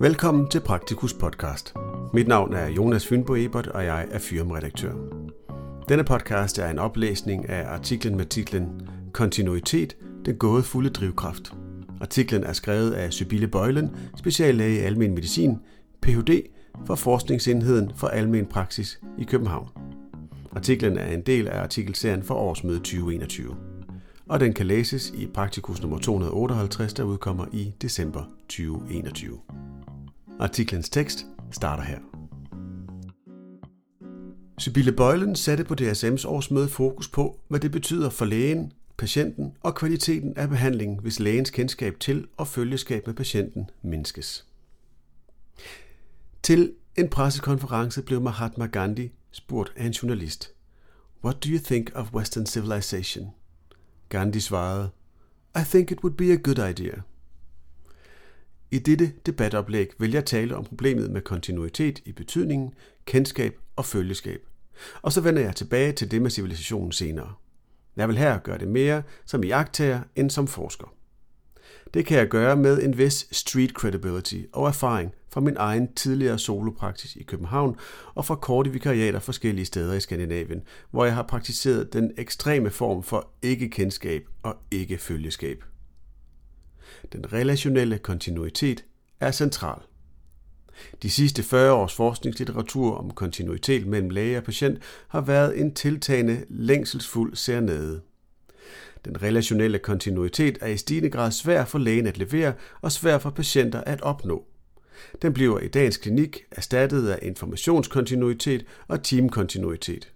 Velkommen 0.00 0.48
til 0.48 0.60
Praktikus 0.60 1.14
podcast. 1.14 1.74
Mit 2.14 2.28
navn 2.28 2.54
er 2.54 2.68
Jonas 2.68 3.06
Fynbo 3.06 3.34
Ebert, 3.36 3.66
og 3.66 3.84
jeg 3.84 4.06
er 4.10 4.18
firmaredaktør. 4.18 4.92
Denne 5.88 6.04
podcast 6.04 6.58
er 6.58 6.70
en 6.70 6.78
oplæsning 6.78 7.48
af 7.48 7.72
artiklen 7.74 8.16
med 8.16 8.24
titlen 8.24 8.88
Kontinuitet, 9.12 9.96
den 10.24 10.36
gådefulde 10.36 10.90
drivkraft. 10.90 11.52
Artiklen 12.00 12.44
er 12.44 12.52
skrevet 12.52 12.90
af 12.90 13.12
Sybille 13.12 13.48
Bøjlen, 13.48 13.96
speciallæge 14.16 14.80
i 14.80 14.84
almen 14.84 15.14
medicin, 15.14 15.58
Ph.D. 16.02 16.42
for 16.86 16.94
Forskningsenheden 16.94 17.92
for 17.96 18.06
Almen 18.06 18.46
Praksis 18.46 19.00
i 19.18 19.24
København. 19.24 19.68
Artiklen 20.56 20.98
er 20.98 21.06
en 21.06 21.22
del 21.22 21.48
af 21.48 21.62
artikelserien 21.62 22.22
for 22.22 22.34
årsmøde 22.34 22.78
2021 22.78 23.56
og 24.28 24.40
den 24.40 24.52
kan 24.52 24.66
læses 24.66 25.10
i 25.10 25.26
Praktikus 25.26 25.80
nummer 25.80 25.98
258, 25.98 26.94
der 26.94 27.02
udkommer 27.02 27.46
i 27.52 27.74
december 27.82 28.24
2021. 28.48 29.38
Artiklens 30.40 30.90
tekst 30.90 31.26
starter 31.50 31.82
her. 31.82 31.98
Sybille 34.58 34.92
Bøjlen 34.92 35.36
satte 35.36 35.64
på 35.64 35.74
DSM's 35.80 36.28
årsmøde 36.28 36.68
fokus 36.68 37.08
på, 37.08 37.40
hvad 37.48 37.60
det 37.60 37.70
betyder 37.70 38.10
for 38.10 38.24
lægen, 38.24 38.72
patienten 38.96 39.52
og 39.60 39.74
kvaliteten 39.74 40.36
af 40.36 40.48
behandlingen, 40.48 40.98
hvis 40.98 41.20
lægens 41.20 41.50
kendskab 41.50 42.00
til 42.00 42.26
og 42.36 42.48
følgeskab 42.48 43.06
med 43.06 43.14
patienten 43.14 43.70
mindskes. 43.82 44.46
Til 46.42 46.72
en 46.96 47.08
pressekonference 47.08 48.02
blev 48.02 48.20
Mahatma 48.20 48.66
Gandhi 48.66 49.10
spurgt 49.30 49.72
af 49.76 49.86
en 49.86 49.92
journalist. 49.92 50.50
What 51.24 51.44
do 51.44 51.48
you 51.48 51.58
think 51.64 51.90
of 51.94 52.12
Western 52.12 52.46
civilization? 52.46 53.30
Gandhi 54.08 54.40
svarede, 54.40 54.90
I 55.56 55.60
think 55.64 55.90
it 55.90 56.04
would 56.04 56.16
be 56.16 56.32
a 56.32 56.36
good 56.36 56.70
idea. 56.70 57.00
I 58.70 58.78
dette 58.78 59.12
debatoplæg 59.26 59.88
vil 59.98 60.12
jeg 60.12 60.24
tale 60.24 60.56
om 60.56 60.64
problemet 60.64 61.10
med 61.10 61.20
kontinuitet 61.20 62.02
i 62.04 62.12
betydningen, 62.12 62.74
kendskab 63.04 63.58
og 63.76 63.84
følgeskab. 63.84 64.40
Og 65.02 65.12
så 65.12 65.20
vender 65.20 65.42
jeg 65.42 65.56
tilbage 65.56 65.92
til 65.92 66.10
det 66.10 66.22
med 66.22 66.30
civilisationen 66.30 66.92
senere. 66.92 67.34
Jeg 67.96 68.08
vil 68.08 68.18
her 68.18 68.38
gøre 68.38 68.58
det 68.58 68.68
mere 68.68 69.02
som 69.24 69.42
iagtager 69.42 70.00
end 70.16 70.30
som 70.30 70.46
forsker. 70.46 70.94
Det 71.94 72.06
kan 72.06 72.18
jeg 72.18 72.28
gøre 72.28 72.56
med 72.56 72.82
en 72.82 72.98
vis 72.98 73.28
street 73.32 73.70
credibility 73.70 74.40
og 74.52 74.68
erfaring 74.68 75.12
fra 75.30 75.40
min 75.40 75.56
egen 75.56 75.94
tidligere 75.94 76.38
solopraksis 76.38 77.16
i 77.16 77.22
København 77.22 77.76
og 78.14 78.24
fra 78.24 78.34
korte 78.34 78.70
vikariater 78.70 79.18
forskellige 79.20 79.64
steder 79.64 79.94
i 79.94 80.00
Skandinavien, 80.00 80.62
hvor 80.90 81.04
jeg 81.04 81.14
har 81.14 81.22
praktiseret 81.22 81.92
den 81.92 82.12
ekstreme 82.16 82.70
form 82.70 83.02
for 83.02 83.30
ikke-kendskab 83.42 84.22
og 84.42 84.56
ikke-følgeskab. 84.70 85.64
Den 87.12 87.32
relationelle 87.32 87.98
kontinuitet 87.98 88.84
er 89.20 89.30
central. 89.30 89.80
De 91.02 91.10
sidste 91.10 91.42
40 91.42 91.72
års 91.72 91.94
forskningslitteratur 91.94 92.94
om 92.94 93.10
kontinuitet 93.10 93.86
mellem 93.86 94.10
læge 94.10 94.36
og 94.36 94.44
patient 94.44 94.82
har 95.08 95.20
været 95.20 95.60
en 95.60 95.74
tiltagende 95.74 96.44
længselsfuld 96.48 97.36
sernede. 97.36 98.00
Den 99.04 99.22
relationelle 99.22 99.78
kontinuitet 99.78 100.58
er 100.60 100.66
i 100.66 100.76
stigende 100.76 101.10
grad 101.10 101.30
svær 101.30 101.64
for 101.64 101.78
lægen 101.78 102.06
at 102.06 102.18
levere 102.18 102.52
og 102.80 102.92
svær 102.92 103.18
for 103.18 103.30
patienter 103.30 103.80
at 103.80 104.00
opnå. 104.00 104.44
Den 105.22 105.32
bliver 105.32 105.58
i 105.58 105.68
dagens 105.68 105.96
klinik 105.96 106.44
erstattet 106.50 107.08
af 107.08 107.18
informationskontinuitet 107.22 108.64
og 108.88 109.02
teamkontinuitet. 109.02 110.12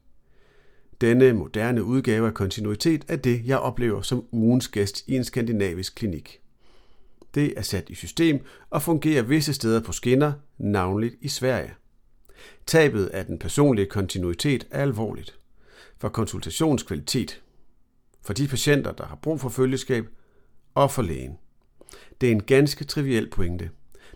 Denne 1.00 1.32
moderne 1.32 1.84
udgave 1.84 2.26
af 2.26 2.34
kontinuitet 2.34 3.04
er 3.08 3.16
det, 3.16 3.42
jeg 3.44 3.58
oplever 3.58 4.02
som 4.02 4.24
ugens 4.32 4.68
gæst 4.68 5.04
i 5.06 5.16
en 5.16 5.24
skandinavisk 5.24 5.94
klinik. 5.94 6.40
Det 7.34 7.54
er 7.56 7.62
sat 7.62 7.90
i 7.90 7.94
system 7.94 8.44
og 8.70 8.82
fungerer 8.82 9.22
visse 9.22 9.54
steder 9.54 9.80
på 9.80 9.92
skinner, 9.92 10.32
navnligt 10.58 11.14
i 11.20 11.28
Sverige. 11.28 11.74
Tabet 12.66 13.06
af 13.06 13.26
den 13.26 13.38
personlige 13.38 13.86
kontinuitet 13.86 14.66
er 14.70 14.82
alvorligt. 14.82 15.38
For 15.98 16.08
konsultationskvalitet, 16.08 17.42
for 18.24 18.32
de 18.32 18.48
patienter, 18.48 18.92
der 18.92 19.06
har 19.06 19.16
brug 19.16 19.40
for 19.40 19.48
følgeskab, 19.48 20.06
og 20.74 20.90
for 20.90 21.02
lægen. 21.02 21.38
Det 22.20 22.26
er 22.26 22.32
en 22.32 22.42
ganske 22.42 22.84
triviel 22.84 23.30
pointe. 23.30 23.70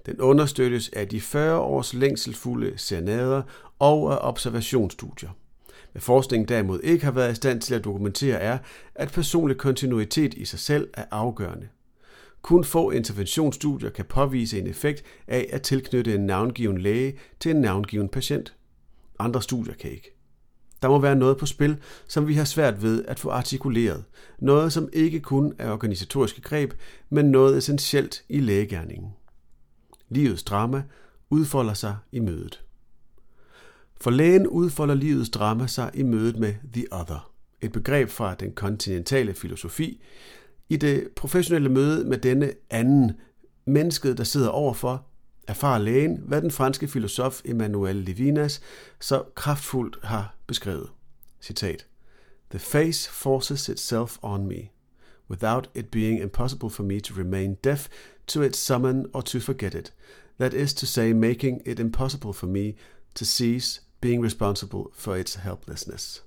Den 0.06 0.20
understøttes 0.20 0.88
af 0.88 1.08
de 1.08 1.20
40 1.20 1.58
års 1.58 1.94
længselfulde 1.94 2.78
senader 2.78 3.42
og 3.78 4.12
af 4.12 4.18
observationsstudier. 4.20 5.30
Hvad 5.92 6.02
forskningen 6.02 6.48
derimod 6.48 6.80
ikke 6.80 7.04
har 7.04 7.12
været 7.12 7.32
i 7.32 7.34
stand 7.34 7.60
til 7.60 7.74
at 7.74 7.84
dokumentere 7.84 8.40
er, 8.40 8.58
at 8.94 9.12
personlig 9.12 9.56
kontinuitet 9.56 10.34
i 10.34 10.44
sig 10.44 10.58
selv 10.58 10.88
er 10.94 11.04
afgørende. 11.10 11.68
Kun 12.42 12.64
få 12.64 12.90
interventionsstudier 12.90 13.90
kan 13.90 14.04
påvise 14.04 14.58
en 14.58 14.66
effekt 14.66 15.04
af 15.26 15.46
at 15.52 15.62
tilknytte 15.62 16.14
en 16.14 16.26
navngiven 16.26 16.78
læge 16.78 17.18
til 17.40 17.50
en 17.50 17.60
navngiven 17.60 18.08
patient. 18.08 18.56
Andre 19.18 19.42
studier 19.42 19.74
kan 19.74 19.90
ikke. 19.90 20.15
Der 20.82 20.88
må 20.88 20.98
være 20.98 21.16
noget 21.16 21.36
på 21.36 21.46
spil, 21.46 21.76
som 22.08 22.28
vi 22.28 22.34
har 22.34 22.44
svært 22.44 22.82
ved 22.82 23.04
at 23.08 23.18
få 23.18 23.30
artikuleret. 23.30 24.04
Noget, 24.38 24.72
som 24.72 24.88
ikke 24.92 25.20
kun 25.20 25.54
er 25.58 25.70
organisatoriske 25.70 26.40
greb, 26.40 26.72
men 27.10 27.30
noget 27.30 27.58
essentielt 27.58 28.24
i 28.28 28.40
lægegærningen. 28.40 29.10
Livets 30.08 30.42
drama 30.42 30.82
udfolder 31.30 31.74
sig 31.74 31.96
i 32.12 32.20
mødet. 32.20 32.62
For 34.00 34.10
lægen 34.10 34.46
udfolder 34.46 34.94
livets 34.94 35.30
drama 35.30 35.66
sig 35.66 35.90
i 35.94 36.02
mødet 36.02 36.38
med 36.38 36.54
the 36.72 36.86
other, 36.92 37.30
et 37.60 37.72
begreb 37.72 38.08
fra 38.08 38.34
den 38.34 38.52
kontinentale 38.52 39.34
filosofi. 39.34 40.02
I 40.68 40.76
det 40.76 41.08
professionelle 41.16 41.68
møde 41.68 42.04
med 42.04 42.18
denne 42.18 42.52
anden, 42.70 43.12
mennesket, 43.64 44.18
der 44.18 44.24
sidder 44.24 44.48
overfor, 44.48 45.06
erfarer 45.46 45.78
lægen, 45.78 46.22
hvad 46.26 46.42
den 46.42 46.50
franske 46.50 46.88
filosof 46.88 47.40
Emmanuel 47.44 47.96
Levinas 47.96 48.60
så 49.00 49.22
kraftfuldt 49.34 49.98
har 50.02 50.36
beskrevet. 50.46 50.90
Citat. 51.42 51.86
The 52.50 52.58
face 52.58 53.10
forces 53.10 53.68
itself 53.68 54.16
on 54.22 54.46
me, 54.46 54.68
without 55.30 55.70
it 55.74 55.90
being 55.90 56.22
impossible 56.22 56.70
for 56.70 56.82
me 56.82 57.00
to 57.00 57.14
remain 57.18 57.54
deaf 57.54 57.88
to 58.26 58.42
its 58.42 58.58
summon 58.58 59.06
or 59.12 59.20
to 59.20 59.40
forget 59.40 59.74
it. 59.74 59.92
That 60.38 60.54
is 60.54 60.74
to 60.74 60.86
say, 60.86 61.12
making 61.12 61.62
it 61.66 61.80
impossible 61.80 62.32
for 62.32 62.46
me 62.46 62.72
to 63.14 63.24
cease 63.24 63.80
being 64.00 64.24
responsible 64.24 64.84
for 64.94 65.14
its 65.14 65.34
helplessness. 65.34 66.24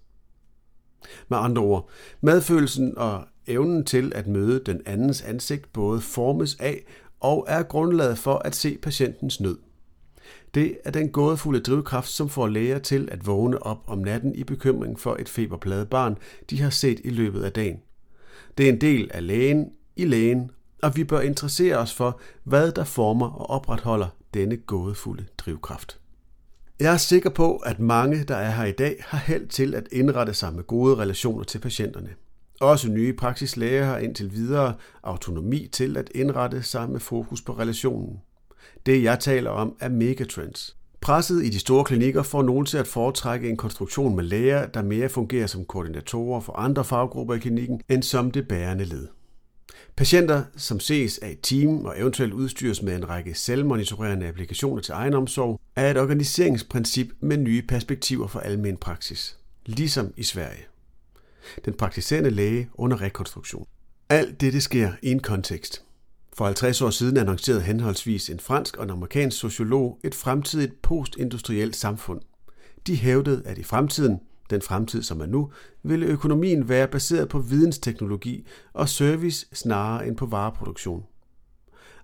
Med 1.29 1.37
andre 1.37 1.61
ord, 1.61 1.89
medfølelsen 2.21 2.97
og 2.97 3.25
evnen 3.47 3.85
til 3.85 4.11
at 4.15 4.27
møde 4.27 4.63
den 4.65 4.81
andens 4.85 5.21
ansigt 5.21 5.73
både 5.73 6.01
formes 6.01 6.55
af 6.55 6.85
og 7.19 7.45
er 7.47 7.63
grundlaget 7.63 8.17
for 8.17 8.35
at 8.35 8.55
se 8.55 8.77
patientens 8.81 9.39
nød. 9.39 9.57
Det 10.53 10.77
er 10.83 10.91
den 10.91 11.09
gådefulde 11.09 11.59
drivkraft, 11.59 12.09
som 12.09 12.29
får 12.29 12.47
læger 12.47 12.79
til 12.79 13.09
at 13.11 13.27
vågne 13.27 13.63
op 13.63 13.83
om 13.87 13.97
natten 13.97 14.35
i 14.35 14.43
bekymring 14.43 14.99
for 14.99 15.15
et 15.19 15.29
feberpladet 15.29 15.89
barn, 15.89 16.17
de 16.49 16.61
har 16.61 16.69
set 16.69 17.01
i 17.03 17.09
løbet 17.09 17.43
af 17.43 17.51
dagen. 17.51 17.79
Det 18.57 18.65
er 18.65 18.73
en 18.73 18.81
del 18.81 19.11
af 19.13 19.27
lægen 19.27 19.71
i 19.95 20.05
lægen, 20.05 20.51
og 20.83 20.95
vi 20.95 21.03
bør 21.03 21.19
interessere 21.19 21.77
os 21.77 21.93
for, 21.93 22.19
hvad 22.43 22.71
der 22.71 22.83
former 22.83 23.29
og 23.29 23.49
opretholder 23.49 24.07
denne 24.33 24.57
gådefulde 24.57 25.25
drivkraft. 25.37 25.99
Jeg 26.79 26.93
er 26.93 26.97
sikker 26.97 27.29
på, 27.29 27.55
at 27.57 27.79
mange, 27.79 28.23
der 28.23 28.35
er 28.35 28.51
her 28.51 28.65
i 28.65 28.71
dag, 28.71 29.03
har 29.07 29.17
held 29.17 29.47
til 29.47 29.75
at 29.75 29.87
indrette 29.91 30.33
sig 30.33 30.53
med 30.53 30.63
gode 30.63 30.95
relationer 30.95 31.43
til 31.43 31.59
patienterne. 31.59 32.09
Også 32.59 32.89
nye 32.89 33.13
praksislæger 33.13 33.85
har 33.85 33.97
indtil 33.97 34.33
videre 34.33 34.73
autonomi 35.03 35.67
til 35.71 35.97
at 35.97 36.09
indrette 36.15 36.63
sig 36.63 36.89
med 36.89 36.99
fokus 36.99 37.41
på 37.41 37.53
relationen. 37.53 38.19
Det 38.85 39.03
jeg 39.03 39.19
taler 39.19 39.49
om 39.49 39.75
er 39.79 39.89
megatrends. 39.89 40.75
Presset 41.01 41.45
i 41.45 41.49
de 41.49 41.59
store 41.59 41.83
klinikker 41.83 42.23
får 42.23 42.43
nogen 42.43 42.65
til 42.65 42.77
at 42.77 42.87
foretrække 42.87 43.49
en 43.49 43.57
konstruktion 43.57 44.15
med 44.15 44.23
læger, 44.23 44.65
der 44.65 44.81
mere 44.81 45.09
fungerer 45.09 45.47
som 45.47 45.65
koordinatorer 45.65 46.41
for 46.41 46.53
andre 46.53 46.85
faggrupper 46.85 47.33
i 47.33 47.39
klinikken, 47.39 47.81
end 47.89 48.03
som 48.03 48.31
det 48.31 48.47
bærende 48.47 48.85
led. 48.85 49.07
Patienter, 49.95 50.43
som 50.57 50.79
ses 50.79 51.17
af 51.17 51.29
et 51.29 51.39
team 51.43 51.85
og 51.85 51.99
eventuelt 51.99 52.33
udstyres 52.33 52.81
med 52.81 52.95
en 52.95 53.09
række 53.09 53.33
selvmonitorerende 53.33 54.27
applikationer 54.27 54.81
til 54.81 54.91
egenomsorg, 54.91 55.59
er 55.75 55.91
et 55.91 55.97
organiseringsprincip 55.97 57.07
med 57.19 57.37
nye 57.37 57.61
perspektiver 57.61 58.27
for 58.27 58.39
almen 58.39 58.77
praksis, 58.77 59.37
ligesom 59.65 60.13
i 60.17 60.23
Sverige 60.23 60.69
den 61.65 61.73
praktiserende 61.73 62.29
læge 62.29 62.69
under 62.73 63.01
rekonstruktion. 63.01 63.65
Alt 64.09 64.41
dette 64.41 64.61
sker 64.61 64.91
i 65.01 65.11
en 65.11 65.19
kontekst. 65.19 65.83
For 66.33 66.45
50 66.45 66.81
år 66.81 66.89
siden 66.89 67.17
annoncerede 67.17 67.61
henholdsvis 67.61 68.29
en 68.29 68.39
fransk 68.39 68.77
og 68.77 68.83
en 68.83 68.89
amerikansk 68.89 69.37
sociolog 69.37 69.99
et 70.03 70.15
fremtidigt 70.15 70.81
postindustrielt 70.81 71.75
samfund. 71.75 72.21
De 72.87 72.95
hævdede, 72.95 73.41
at 73.45 73.57
i 73.57 73.63
fremtiden, 73.63 74.19
den 74.49 74.61
fremtid 74.61 75.03
som 75.03 75.21
er 75.21 75.25
nu, 75.25 75.51
ville 75.83 76.05
økonomien 76.05 76.69
være 76.69 76.87
baseret 76.87 77.29
på 77.29 77.39
vidensteknologi 77.39 78.47
og 78.73 78.89
service 78.89 79.47
snarere 79.53 80.07
end 80.07 80.17
på 80.17 80.25
vareproduktion. 80.25 81.03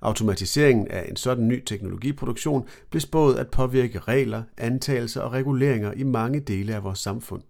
Automatiseringen 0.01 0.87
af 0.87 1.05
en 1.09 1.15
sådan 1.15 1.47
ny 1.47 1.63
teknologiproduktion 1.65 2.67
blev 2.89 3.01
spået 3.01 3.35
at 3.35 3.51
påvirke 3.51 3.99
regler, 3.99 4.43
antagelser 4.57 5.21
og 5.21 5.31
reguleringer 5.31 5.91
i 5.91 6.03
mange 6.03 6.39
dele 6.39 6.75
af 6.75 6.83
vores 6.83 6.99
samfund. 6.99 7.41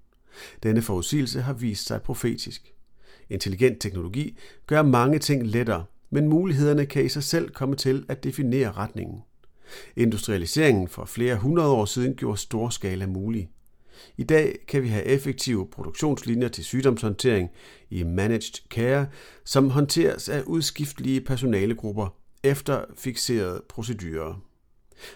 Denne 0.63 0.81
forudsigelse 0.81 1.41
har 1.41 1.53
vist 1.53 1.87
sig 1.87 2.01
profetisk. 2.01 2.73
Intelligent 3.29 3.81
teknologi 3.81 4.37
gør 4.67 4.81
mange 4.81 5.19
ting 5.19 5.47
lettere, 5.47 5.85
men 6.09 6.27
mulighederne 6.27 6.85
kan 6.85 7.05
i 7.05 7.09
sig 7.09 7.23
selv 7.23 7.49
komme 7.49 7.75
til 7.75 8.05
at 8.09 8.23
definere 8.23 8.71
retningen. 8.71 9.21
Industrialiseringen 9.95 10.87
for 10.87 11.05
flere 11.05 11.35
hundrede 11.35 11.69
år 11.69 11.85
siden 11.85 12.15
gjorde 12.15 12.37
stor 12.37 12.69
skala 12.69 13.05
mulig. 13.05 13.49
I 14.17 14.23
dag 14.23 14.57
kan 14.67 14.83
vi 14.83 14.87
have 14.87 15.03
effektive 15.03 15.67
produktionslinjer 15.71 16.47
til 16.47 16.63
sygdomshåndtering 16.63 17.49
i 17.89 18.03
managed 18.03 18.69
care, 18.69 19.07
som 19.45 19.69
håndteres 19.69 20.29
af 20.29 20.41
udskiftelige 20.41 21.21
personalegrupper 21.21 22.15
efter 22.43 22.85
fixerede 22.97 23.63
procedurer. 23.69 24.44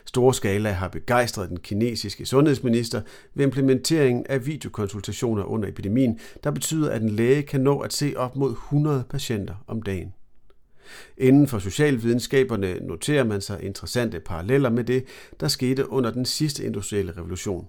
Storskala 0.05 0.71
har 0.71 0.87
begejstret 0.87 1.49
den 1.49 1.59
kinesiske 1.59 2.25
sundhedsminister 2.25 3.01
ved 3.33 3.45
implementeringen 3.45 4.25
af 4.29 4.45
videokonsultationer 4.45 5.43
under 5.43 5.69
epidemien, 5.69 6.19
der 6.43 6.51
betyder, 6.51 6.91
at 6.91 7.01
en 7.01 7.09
læge 7.09 7.41
kan 7.41 7.61
nå 7.61 7.79
at 7.79 7.93
se 7.93 8.13
op 8.17 8.35
mod 8.35 8.51
100 8.51 9.03
patienter 9.09 9.55
om 9.67 9.81
dagen. 9.81 10.13
Inden 11.17 11.47
for 11.47 11.59
socialvidenskaberne 11.59 12.73
noterer 12.73 13.23
man 13.23 13.41
sig 13.41 13.63
interessante 13.63 14.19
paralleller 14.19 14.69
med 14.69 14.83
det, 14.83 15.05
der 15.39 15.47
skete 15.47 15.89
under 15.89 16.11
den 16.11 16.25
sidste 16.25 16.65
industrielle 16.65 17.11
revolution. 17.17 17.67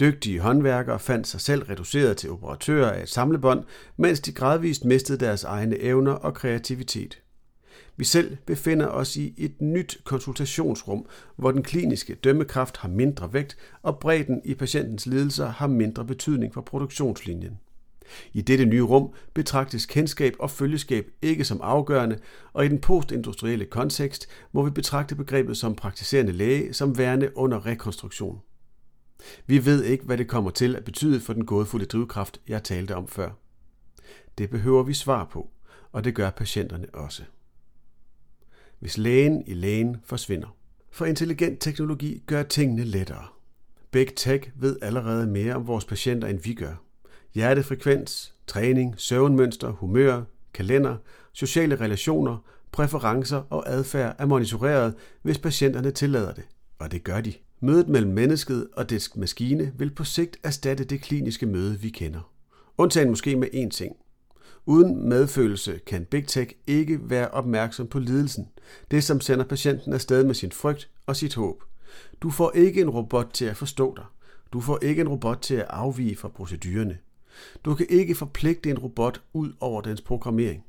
Dygtige 0.00 0.40
håndværkere 0.40 0.98
fandt 0.98 1.26
sig 1.26 1.40
selv 1.40 1.62
reduceret 1.62 2.16
til 2.16 2.30
operatører 2.30 2.92
af 2.92 3.02
et 3.02 3.08
samlebånd, 3.08 3.64
mens 3.96 4.20
de 4.20 4.32
gradvist 4.32 4.84
mistede 4.84 5.24
deres 5.24 5.44
egne 5.44 5.78
evner 5.78 6.12
og 6.12 6.34
kreativitet. 6.34 7.23
Vi 7.96 8.04
selv 8.04 8.36
befinder 8.46 8.86
os 8.86 9.16
i 9.16 9.34
et 9.36 9.62
nyt 9.62 9.98
konsultationsrum, 10.04 11.06
hvor 11.36 11.50
den 11.50 11.62
kliniske 11.62 12.14
dømmekraft 12.14 12.76
har 12.76 12.88
mindre 12.88 13.32
vægt, 13.32 13.56
og 13.82 13.98
bredden 13.98 14.40
i 14.44 14.54
patientens 14.54 15.06
lidelser 15.06 15.48
har 15.48 15.66
mindre 15.66 16.04
betydning 16.04 16.54
for 16.54 16.60
produktionslinjen. 16.60 17.58
I 18.32 18.40
dette 18.40 18.64
nye 18.64 18.82
rum 18.82 19.12
betragtes 19.34 19.86
kendskab 19.86 20.34
og 20.38 20.50
følgeskab 20.50 21.06
ikke 21.22 21.44
som 21.44 21.60
afgørende, 21.62 22.18
og 22.52 22.64
i 22.64 22.68
den 22.68 22.80
postindustrielle 22.80 23.64
kontekst 23.64 24.28
må 24.52 24.62
vi 24.62 24.70
betragte 24.70 25.14
begrebet 25.14 25.56
som 25.56 25.74
praktiserende 25.74 26.32
læge 26.32 26.72
som 26.72 26.98
værende 26.98 27.36
under 27.36 27.66
rekonstruktion. 27.66 28.40
Vi 29.46 29.64
ved 29.64 29.84
ikke, 29.84 30.04
hvad 30.04 30.18
det 30.18 30.28
kommer 30.28 30.50
til 30.50 30.76
at 30.76 30.84
betyde 30.84 31.20
for 31.20 31.32
den 31.32 31.46
gådefulde 31.46 31.86
drivkraft, 31.86 32.40
jeg 32.48 32.64
talte 32.64 32.96
om 32.96 33.08
før. 33.08 33.30
Det 34.38 34.50
behøver 34.50 34.82
vi 34.82 34.94
svar 34.94 35.24
på, 35.32 35.50
og 35.92 36.04
det 36.04 36.14
gør 36.14 36.30
patienterne 36.30 36.86
også. 36.94 37.22
Hvis 38.84 38.98
lægen 38.98 39.42
i 39.46 39.54
lægen 39.54 39.96
forsvinder. 40.04 40.56
For 40.90 41.06
intelligent 41.06 41.60
teknologi 41.60 42.22
gør 42.26 42.42
tingene 42.42 42.84
lettere. 42.84 43.24
Big 43.90 44.06
Tech 44.16 44.50
ved 44.56 44.76
allerede 44.82 45.26
mere 45.26 45.54
om 45.54 45.66
vores 45.66 45.84
patienter, 45.84 46.28
end 46.28 46.38
vi 46.38 46.54
gør. 46.54 46.74
Hjertefrekvens, 47.34 48.34
træning, 48.46 48.94
søvnmønster, 48.96 49.70
humør, 49.70 50.22
kalender, 50.54 50.96
sociale 51.32 51.80
relationer, 51.80 52.38
præferencer 52.72 53.42
og 53.50 53.64
adfærd 53.66 54.16
er 54.18 54.26
monitoreret, 54.26 54.94
hvis 55.22 55.38
patienterne 55.38 55.90
tillader 55.90 56.34
det. 56.34 56.44
Og 56.78 56.92
det 56.92 57.04
gør 57.04 57.20
de. 57.20 57.32
Mødet 57.60 57.88
mellem 57.88 58.12
mennesket 58.12 58.68
og 58.72 58.90
dets 58.90 59.16
maskine 59.16 59.72
vil 59.78 59.94
på 59.94 60.04
sigt 60.04 60.36
erstatte 60.42 60.84
det 60.84 61.00
kliniske 61.00 61.46
møde, 61.46 61.80
vi 61.80 61.88
kender. 61.88 62.30
Undtagen 62.78 63.08
måske 63.08 63.36
med 63.36 63.48
én 63.54 63.68
ting. 63.68 63.96
Uden 64.66 65.08
medfølelse 65.08 65.80
kan 65.86 66.04
Big 66.04 66.26
Tech 66.26 66.52
ikke 66.66 67.10
være 67.10 67.28
opmærksom 67.28 67.86
på 67.86 67.98
lidelsen, 67.98 68.48
det 68.90 69.04
som 69.04 69.20
sender 69.20 69.44
patienten 69.44 69.92
afsted 69.92 70.24
med 70.24 70.34
sin 70.34 70.52
frygt 70.52 70.90
og 71.06 71.16
sit 71.16 71.34
håb. 71.34 71.62
Du 72.22 72.30
får 72.30 72.52
ikke 72.54 72.80
en 72.80 72.90
robot 72.90 73.30
til 73.32 73.44
at 73.44 73.56
forstå 73.56 73.94
dig. 73.96 74.04
Du 74.52 74.60
får 74.60 74.78
ikke 74.82 75.00
en 75.00 75.08
robot 75.08 75.38
til 75.42 75.54
at 75.54 75.66
afvige 75.68 76.16
fra 76.16 76.28
procedurerne. 76.28 76.98
Du 77.64 77.74
kan 77.74 77.86
ikke 77.88 78.14
forpligte 78.14 78.70
en 78.70 78.78
robot 78.78 79.20
ud 79.32 79.52
over 79.60 79.80
dens 79.80 80.00
programmering. 80.00 80.64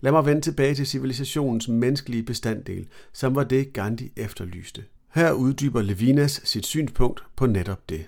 Lad 0.00 0.12
mig 0.12 0.26
vende 0.26 0.40
tilbage 0.40 0.74
til 0.74 0.86
civilisationens 0.86 1.68
menneskelige 1.68 2.22
bestanddel, 2.22 2.88
som 3.12 3.34
var 3.34 3.44
det 3.44 3.72
Gandhi 3.72 4.12
efterlyste. 4.16 4.84
Her 5.14 5.32
uddyber 5.32 5.82
Levinas 5.82 6.40
sit 6.44 6.66
synspunkt 6.66 7.24
på 7.36 7.46
netop 7.46 7.88
det. 7.88 8.06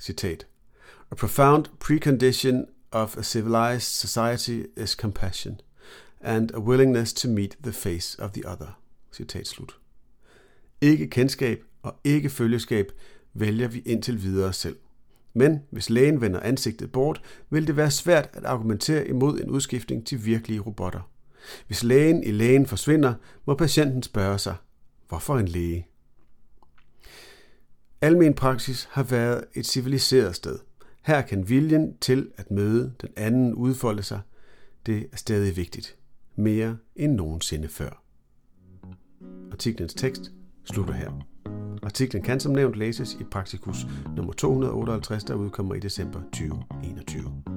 Citat. 0.00 0.46
A 1.10 1.14
profound 1.14 1.64
precondition 1.80 2.66
of 2.92 3.16
a 3.16 3.22
civilized 3.22 3.80
society 3.80 4.62
is 4.76 4.90
compassion 4.90 5.60
and 6.20 6.50
a 6.54 6.60
willingness 6.60 7.12
to 7.12 7.28
meet 7.28 7.56
the 7.62 7.72
face 7.72 8.18
of 8.18 8.30
the 8.32 8.42
other. 8.52 8.78
Citat 9.12 9.48
slut. 9.48 9.78
Ikke 10.80 11.10
kendskab 11.10 11.62
og 11.82 12.00
ikke 12.04 12.30
følgeskab 12.30 12.92
vælger 13.34 13.68
vi 13.68 13.78
indtil 13.78 14.22
videre 14.22 14.52
selv. 14.52 14.76
Men 15.34 15.60
hvis 15.70 15.90
lægen 15.90 16.20
vender 16.20 16.40
ansigtet 16.40 16.92
bort, 16.92 17.22
vil 17.50 17.66
det 17.66 17.76
være 17.76 17.90
svært 17.90 18.30
at 18.32 18.44
argumentere 18.44 19.08
imod 19.08 19.40
en 19.40 19.50
udskiftning 19.50 20.06
til 20.06 20.24
virkelige 20.24 20.60
robotter. 20.60 21.10
Hvis 21.66 21.84
lægen 21.84 22.24
i 22.24 22.30
lægen 22.30 22.66
forsvinder, 22.66 23.14
må 23.46 23.54
patienten 23.54 24.02
spørge 24.02 24.38
sig, 24.38 24.56
hvorfor 25.08 25.38
en 25.38 25.48
læge? 25.48 25.86
Almen 28.00 28.34
praksis 28.34 28.88
har 28.90 29.02
været 29.02 29.44
et 29.54 29.66
civiliseret 29.66 30.36
sted. 30.36 30.58
Her 31.08 31.22
kan 31.22 31.48
viljen 31.48 31.96
til 32.00 32.30
at 32.36 32.50
møde 32.50 32.92
den 33.00 33.08
anden 33.16 33.54
udfolde 33.54 34.02
sig. 34.02 34.20
Det 34.86 35.08
er 35.12 35.16
stadig 35.16 35.56
vigtigt. 35.56 35.96
Mere 36.36 36.76
end 36.96 37.12
nogensinde 37.12 37.68
før. 37.68 38.02
Artiklens 39.52 39.94
tekst 39.94 40.32
slutter 40.64 40.94
her. 40.94 41.26
Artiklen 41.82 42.22
kan 42.22 42.40
som 42.40 42.52
nævnt 42.52 42.76
læses 42.76 43.14
i 43.20 43.24
Praktikus 43.24 43.86
nummer 44.16 44.32
258, 44.32 45.24
der 45.24 45.34
udkommer 45.34 45.74
i 45.74 45.80
december 45.80 46.20
2021. 46.20 47.47